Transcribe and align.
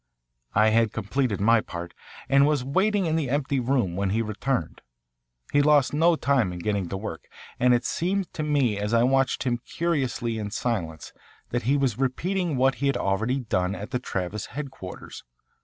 I 0.55 0.69
had 0.69 0.93
completed 0.93 1.39
my 1.39 1.61
part 1.61 1.93
and 2.27 2.47
was 2.47 2.63
waiting 2.63 3.05
in 3.05 3.15
the 3.17 3.29
empty 3.29 3.59
room 3.59 3.95
when 3.95 4.09
he 4.09 4.23
returned. 4.23 4.81
He 5.53 5.61
lost 5.61 5.93
no 5.93 6.15
time 6.15 6.51
in 6.51 6.57
getting 6.57 6.89
to 6.89 6.97
work, 6.97 7.27
and 7.59 7.71
it 7.71 7.85
seemed 7.85 8.33
to 8.33 8.41
me 8.41 8.79
as 8.79 8.95
I 8.95 9.03
watched 9.03 9.43
him 9.43 9.59
curiously 9.59 10.39
in 10.39 10.49
silence 10.49 11.13
that 11.49 11.61
he 11.69 11.77
was 11.77 11.99
repeating 11.99 12.57
what 12.57 12.73
he 12.81 12.87
had 12.87 12.97
already 12.97 13.41
done 13.41 13.75
at 13.75 13.91
the 13.91 13.99
Travis 13.99 14.47
headquarters. 14.47 15.23